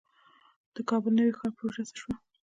د 0.75 0.77
کابل 0.89 1.11
نوی 1.19 1.33
ښار 1.37 1.51
پروژه 1.57 1.83
څه 1.89 1.93
شوه؟ 2.01 2.13